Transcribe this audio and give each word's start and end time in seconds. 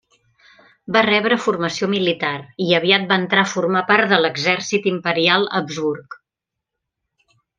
Va 0.95 1.01
rebre 1.07 1.35
formació 1.47 1.89
militar 1.91 2.31
i 2.67 2.71
aviat 2.79 3.05
va 3.13 3.17
entrar 3.25 3.43
a 3.47 3.51
formar 3.53 3.83
part 3.93 4.13
de 4.15 4.19
l'exèrcit 4.23 4.89
imperial 4.93 5.47
Habsburg. 5.61 6.19